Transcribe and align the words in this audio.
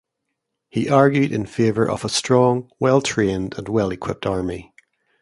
He 0.67 0.89
argued 0.89 1.31
in 1.31 1.45
favour 1.45 1.87
of 1.87 2.03
a 2.03 2.09
strong, 2.09 2.71
well-trained 2.79 3.53
and 3.59 3.69
well-equipped 3.69 4.25
army. 4.25 4.73